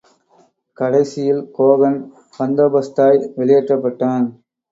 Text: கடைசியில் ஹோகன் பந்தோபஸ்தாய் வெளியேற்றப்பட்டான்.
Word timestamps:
கடைசியில் 0.77 1.41
ஹோகன் 1.57 1.99
பந்தோபஸ்தாய் 2.37 3.19
வெளியேற்றப்பட்டான். 3.37 4.27